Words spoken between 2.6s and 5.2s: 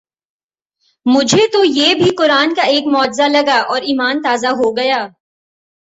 ایک معجزہ لگا اور ایمان تازہ ہوگیا